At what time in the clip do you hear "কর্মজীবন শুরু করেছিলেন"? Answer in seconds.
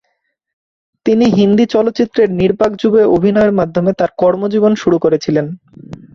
4.17-5.45